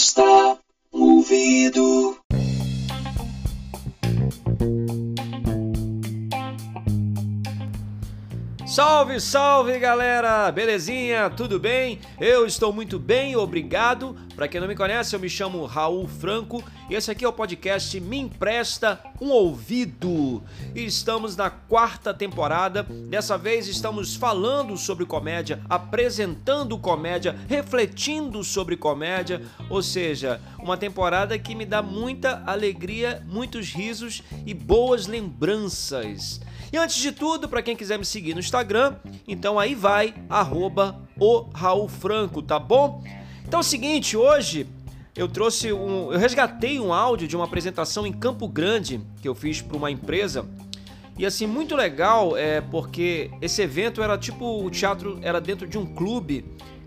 [0.00, 0.59] stop.
[8.70, 10.48] Salve, salve galera!
[10.52, 11.28] Belezinha?
[11.28, 11.98] Tudo bem?
[12.20, 14.14] Eu estou muito bem, obrigado.
[14.36, 17.32] Para quem não me conhece, eu me chamo Raul Franco e esse aqui é o
[17.32, 20.42] podcast Me Empresta um Ouvido.
[20.72, 22.84] Estamos na quarta temporada.
[23.08, 31.36] Dessa vez estamos falando sobre comédia, apresentando comédia, refletindo sobre comédia, ou seja, uma temporada
[31.38, 36.40] que me dá muita alegria, muitos risos e boas lembranças.
[36.72, 38.59] E antes de tudo, para quem quiser me seguir no Instagram,
[39.26, 43.02] então aí vai, arroba o Raul Franco, tá bom?
[43.44, 44.66] Então é o seguinte, hoje
[45.16, 46.12] eu trouxe um.
[46.12, 49.90] Eu resgatei um áudio de uma apresentação em Campo Grande que eu fiz para uma
[49.90, 50.46] empresa.
[51.18, 54.64] E assim, muito legal, é porque esse evento era tipo.
[54.64, 56.44] O teatro era dentro de um clube.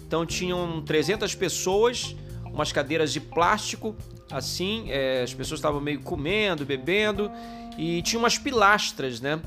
[0.08, 2.16] Então tinham 300 pessoas,
[2.46, 3.96] umas cadeiras de plástico,
[4.32, 4.85] assim.
[4.90, 7.29] É, as pessoas estavam meio comendo, bebendo.
[7.77, 9.40] E tinha umas pilastras, né?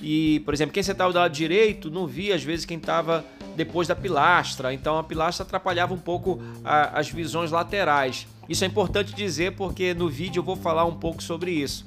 [0.00, 3.24] E, por exemplo, quem sentava do lado direito não via às vezes quem estava
[3.56, 8.26] depois da pilastra, então a pilastra atrapalhava um pouco a, as visões laterais.
[8.48, 11.84] Isso é importante dizer porque no vídeo eu vou falar um pouco sobre isso.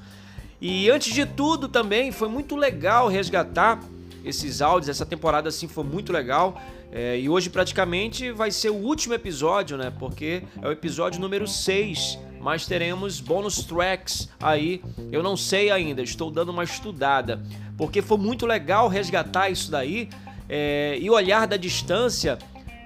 [0.62, 3.82] E antes de tudo também foi muito legal resgatar
[4.24, 6.62] esses áudios, essa temporada assim foi muito legal.
[6.92, 9.92] É, e hoje praticamente vai ser o último episódio, né?
[10.00, 14.84] Porque é o episódio número 6 mas teremos bônus tracks aí.
[15.14, 17.42] Eu não sei ainda, estou dando uma estudada,
[17.84, 20.08] porque foi muito legal resgatar isso daí
[20.48, 22.40] é, e olhar da distância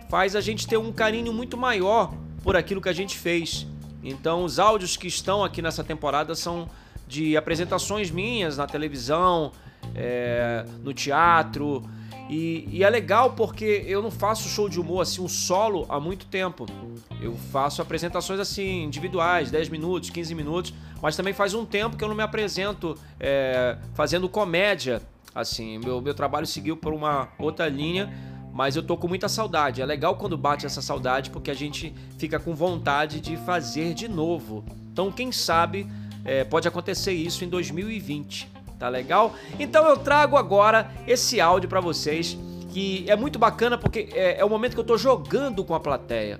[0.09, 3.67] faz a gente ter um carinho muito maior por aquilo que a gente fez.
[4.03, 6.67] Então, os áudios que estão aqui nessa temporada são
[7.07, 9.51] de apresentações minhas na televisão,
[9.93, 11.87] é, no teatro,
[12.29, 15.99] e, e, é legal porque eu não faço show de humor assim, um solo há
[15.99, 16.65] muito tempo.
[17.21, 22.03] Eu faço apresentações assim, individuais, 10 minutos, 15 minutos, mas também faz um tempo que
[22.03, 25.01] eu não me apresento é, fazendo comédia.
[25.33, 28.11] Assim, meu, meu trabalho seguiu por uma outra linha,
[28.51, 29.81] mas eu tô com muita saudade.
[29.81, 34.07] É legal quando bate essa saudade porque a gente fica com vontade de fazer de
[34.07, 34.65] novo.
[34.91, 35.87] Então, quem sabe
[36.25, 39.33] é, pode acontecer isso em 2020 tá legal?
[39.59, 42.37] Então eu trago agora esse áudio para vocês
[42.69, 45.79] que é muito bacana porque é, é, o momento que eu tô jogando com a
[45.79, 46.37] plateia.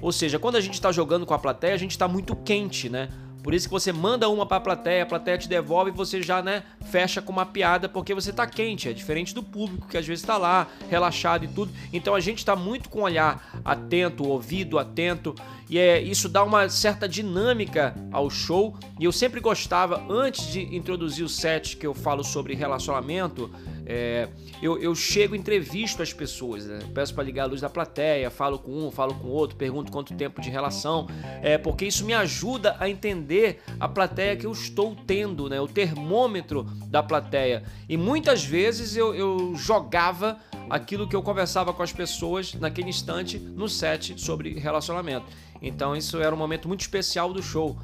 [0.00, 2.88] Ou seja, quando a gente tá jogando com a plateia, a gente tá muito quente,
[2.88, 3.08] né?
[3.46, 6.20] Por isso que você manda uma para a plateia, a plateia te devolve e você
[6.20, 9.96] já, né, fecha com uma piada porque você tá quente, é diferente do público que
[9.96, 11.72] às vezes tá lá, relaxado e tudo.
[11.92, 15.32] Então a gente tá muito com o olhar atento, ouvido atento,
[15.70, 18.76] e é, isso dá uma certa dinâmica ao show.
[18.98, 23.48] E eu sempre gostava, antes de introduzir o set que eu falo sobre relacionamento,
[23.86, 24.28] é,
[24.60, 26.80] eu, eu chego entrevisto as pessoas, né?
[26.92, 30.14] peço para ligar a luz da plateia, falo com um, falo com outro, pergunto quanto
[30.14, 31.06] tempo de relação,
[31.40, 35.60] é, porque isso me ajuda a entender a plateia que eu estou tendo, né?
[35.60, 37.62] o termômetro da plateia.
[37.88, 40.38] E muitas vezes eu, eu jogava
[40.68, 45.26] aquilo que eu conversava com as pessoas naquele instante no set sobre relacionamento.
[45.62, 47.76] Então isso era um momento muito especial do show.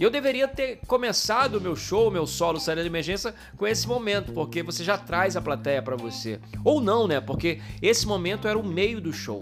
[0.00, 4.32] Eu deveria ter começado o meu show, meu solo série de emergência com esse momento,
[4.32, 6.40] porque você já traz a plateia para você.
[6.64, 7.20] Ou não, né?
[7.20, 9.40] Porque esse momento era o meio do show.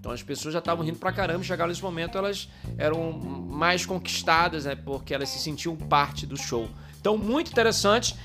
[0.00, 4.64] Então as pessoas já estavam rindo pra caramba, chegaram nesse momento, elas eram mais conquistadas,
[4.64, 4.74] né?
[4.74, 6.68] Porque elas se sentiam parte do show.
[7.00, 8.16] Então, muito interessante.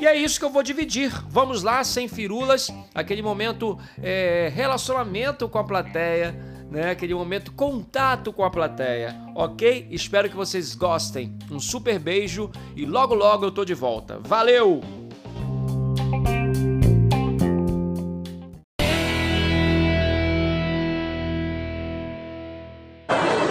[0.00, 1.10] E é isso que eu vou dividir.
[1.28, 6.90] Vamos lá, sem firulas, aquele momento é, relacionamento com a plateia né?
[6.90, 9.86] Aquele momento contato com a plateia, ok?
[9.90, 11.36] Espero que vocês gostem.
[11.50, 14.18] Um super beijo e logo logo eu tô de volta.
[14.22, 14.80] Valeu!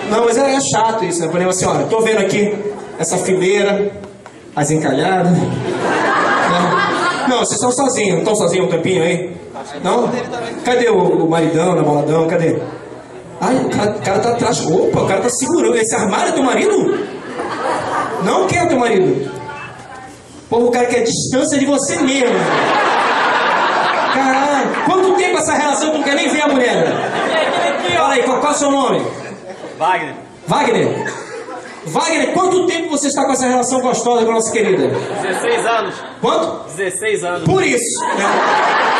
[0.09, 1.27] Não, mas é, é chato isso, né?
[1.27, 2.53] Por exemplo, assim, olha, tô vendo aqui
[2.99, 3.91] essa fileira,
[4.55, 5.31] as encalhadas.
[5.31, 5.47] Né?
[7.29, 9.37] Não, vocês estão sozinhos, não estão sozinhos um tempinho aí?
[9.83, 10.09] Não?
[10.65, 12.27] Cadê o, o maridão, namoradão?
[12.27, 12.59] Cadê?
[13.41, 14.61] Ai, o cara, o cara tá atrás.
[14.65, 15.75] Opa, o cara tá segurando.
[15.75, 17.07] Esse armário é teu marido?
[18.23, 19.31] Não quer teu marido.
[20.51, 22.37] O cara quer distância de você mesmo.
[24.13, 26.85] Caralho, quanto tempo essa relação tu não quer nem ver a mulher?
[27.95, 29.01] Fala aí, qual, qual é o seu nome?
[29.79, 30.15] Wagner.
[30.47, 31.13] Wagner?
[31.85, 34.87] Wagner, quanto tempo você está com essa relação gostosa com a nossa querida?
[34.87, 35.95] 16 anos.
[36.19, 36.69] Quanto?
[36.75, 37.43] 16 anos.
[37.45, 38.01] Por isso.
[38.01, 38.90] Né?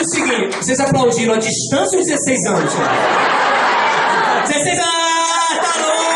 [0.00, 2.72] O seguinte, vocês aplaudiram a distância ou 16 anos?
[4.48, 4.90] 16 anos,
[5.60, 6.10] tá!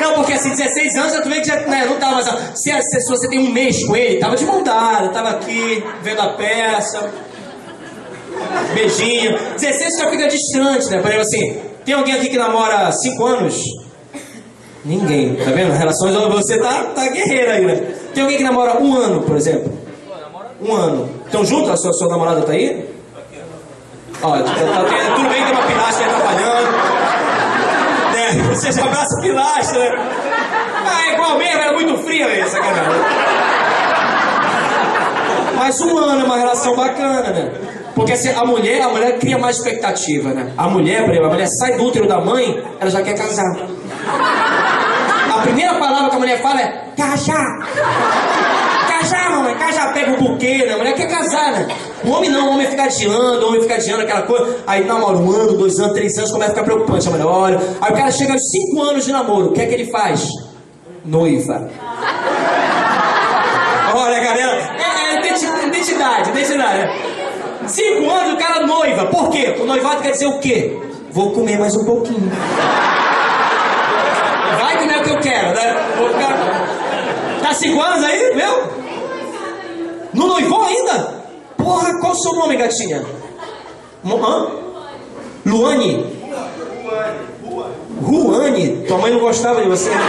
[0.00, 2.26] Não, porque assim, 16 anos já vê que já né, não tava mais.
[2.54, 6.20] Se, se, se você tem um mês com ele, tava de mão tava aqui, vendo
[6.20, 7.10] a peça.
[8.74, 9.36] Beijinho.
[9.58, 10.98] 16 já fica distante, né?
[10.98, 13.60] Por exemplo, assim, tem alguém aqui que namora 5 anos?
[14.84, 15.72] Ninguém, tá vendo?
[15.72, 17.94] Relações, você tá, tá guerreira aí, né?
[18.14, 19.77] Tem alguém que namora um ano, por exemplo?
[20.60, 21.08] Um ano.
[21.24, 21.70] Estão juntos?
[21.70, 22.88] A sua, sua namorada tá aí?
[24.20, 26.72] Ó, tá, tá, tudo bem que tem uma pilastra atrapalhando.
[28.12, 28.54] Né?
[28.54, 29.96] Você já abraça a pilastra, né?
[30.84, 33.00] Ah, é igual mesmo, era muito fria, velho, sacanagem.
[35.56, 37.52] Mas um ano é uma relação bacana, né?
[37.94, 40.52] Porque assim, a mulher, a mulher cria mais expectativa, né?
[40.56, 43.56] A mulher, por exemplo, a mulher sai do útero da mãe, ela já quer casar.
[45.32, 47.68] A primeira palavra que a mulher fala é casar.
[48.98, 50.74] Casar, mamãe, casar, pega o buquê, né?
[50.74, 51.68] A mulher quer casar, né?
[52.04, 54.56] O homem não, o homem fica adiando, o homem fica adiando aquela coisa.
[54.66, 57.06] Aí namora um ano, dois anos, três anos, começa a ficar preocupante.
[57.06, 57.60] A mulher olha.
[57.80, 60.26] Aí o cara chega aos cinco anos de namoro, o que é que ele faz?
[61.04, 61.70] Noiva.
[63.94, 66.92] Olha, galera, é, é identi- identidade, identidade.
[67.68, 69.06] Cinco anos o cara noiva.
[69.06, 69.56] Por quê?
[69.60, 70.76] O noivado quer dizer o quê?
[71.12, 72.30] Vou comer mais um pouquinho.
[74.60, 75.76] Vai é o que eu quero, né?
[75.96, 76.68] Vou ficar...
[77.42, 78.77] Tá cinco anos aí, viu?
[80.18, 81.14] Não noivou ainda?
[81.56, 83.06] Porra, qual o seu nome, gatinha?
[84.04, 84.46] Hã?
[85.46, 86.18] Luane?
[88.02, 88.84] Ruane?
[88.88, 90.04] Tua mãe não gostava de você, né?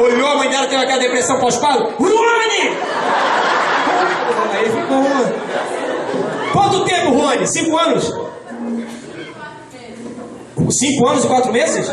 [0.00, 1.92] Olhou, a mãe dela teve aquela depressão pós-parto.
[2.02, 2.78] Ruane!
[4.54, 5.04] Aí ficou.
[6.52, 7.46] Quanto tempo, Ruane?
[7.46, 8.14] Cinco anos?
[10.70, 11.92] Cinco anos e quatro meses?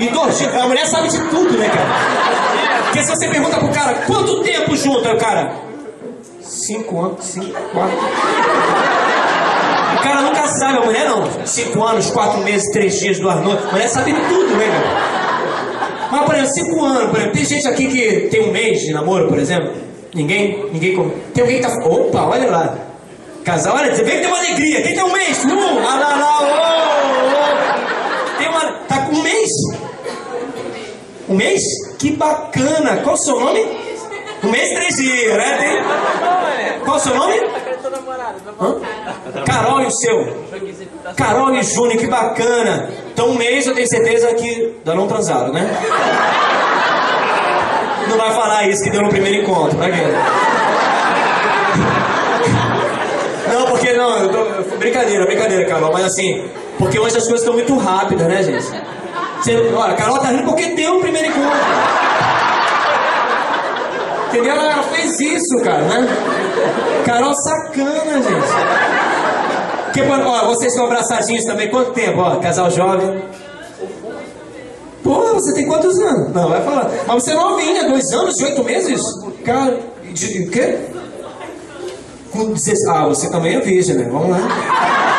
[0.00, 0.54] E dois dias.
[0.56, 2.69] A mulher sabe de tudo, né, cara?
[2.90, 5.06] Porque se você pergunta pro cara, quanto tempo junto?
[5.06, 5.52] Aí o cara.
[6.42, 7.96] Cinco anos, cinco, quatro.
[9.94, 11.46] O cara nunca sabe, a mulher não.
[11.46, 13.64] Cinco anos, quatro meses, três dias, duas noites.
[13.64, 16.10] A mulher sabe tudo, né, cara?
[16.10, 18.92] Mas, por exemplo, cinco anos, por exemplo, tem gente aqui que tem um mês de
[18.92, 19.70] namoro, por exemplo.
[20.12, 21.12] Ninguém, ninguém.
[21.32, 21.72] Tem alguém que tá.
[21.86, 22.76] Opa, olha lá.
[23.44, 24.82] Casal, olha, você vê que tem uma alegria.
[24.82, 25.44] Quem tem um mês?
[25.44, 26.46] Um, ah lá, lá, ô,
[28.34, 28.36] ô.
[28.36, 28.72] Tem uma.
[28.88, 29.48] Tá com um mês?
[31.28, 31.62] Um mês?
[32.00, 33.02] Que bacana.
[33.04, 33.60] Qual o seu nome?
[34.42, 35.58] Um mês, três dias, né?
[35.58, 36.80] Tem...
[36.80, 37.34] Qual o seu nome?
[38.58, 38.80] Hã?
[39.44, 40.46] Carol e o seu?
[41.14, 42.88] Carol e Júnior, que bacana.
[43.12, 45.68] Então, um mês eu tenho certeza que ainda não transaram, né?
[48.08, 50.02] Não vai falar isso que deu no primeiro encontro, pra quê?
[53.52, 54.76] Não, porque não, tô...
[54.78, 56.48] brincadeira, brincadeira, Carol, mas assim,
[56.78, 58.99] porque hoje as coisas estão muito rápidas, né, gente?
[59.42, 61.58] Você, olha, a Carol tá rindo porque deu o primeiro encontro.
[64.28, 64.54] Entendeu?
[64.54, 66.06] Ela fez isso, cara, né?
[67.04, 69.00] Carol sacana, gente.
[69.86, 73.22] Porque, ó, vocês estão abraçadinhos também, quanto tempo, ó, casal jovem?
[75.02, 76.32] Porra, você tem quantos anos?
[76.32, 76.90] Não, vai falar.
[77.06, 79.02] Mas você é novinha, dois anos e oito meses?
[79.44, 79.80] Cara,
[80.12, 80.78] de, o quê?
[82.30, 82.86] Com 16.
[82.88, 84.08] Ah, você também é virgem, né?
[84.10, 85.09] Vamos lá.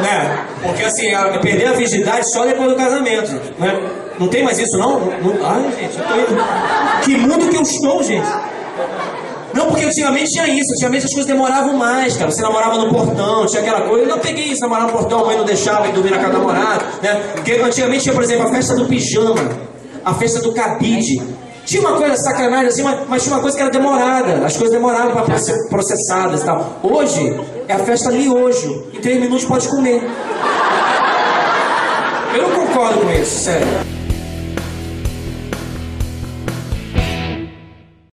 [0.00, 0.46] Né?
[0.62, 1.08] Porque assim,
[1.42, 3.80] perder a virgindade só depois do casamento, né?
[4.18, 5.00] Não tem mais isso, não?
[5.00, 6.44] não ai, gente, eu tô indo.
[7.02, 8.26] Que mundo que eu estou, gente.
[9.54, 12.30] Não, porque antigamente tinha isso, antigamente as coisas demoravam mais, cara.
[12.30, 14.04] Você namorava no portão, tinha aquela coisa.
[14.04, 16.32] Eu não peguei isso, namorar no portão, a mãe não deixava ir dormir na casa
[16.32, 17.22] do namorado, né?
[17.34, 19.50] Porque antigamente tinha, por exemplo, a festa do pijama,
[20.04, 21.20] a festa do cabide.
[21.64, 24.44] Tinha uma coisa sacanagem assim, mas, mas tinha uma coisa que era demorada.
[24.44, 26.80] As coisas demoravam para ser processadas e tal.
[26.82, 27.38] Hoje
[27.72, 28.84] é a festa miojo.
[28.92, 30.02] Em três minutos pode comer.
[32.34, 33.66] Eu não concordo com isso, sério.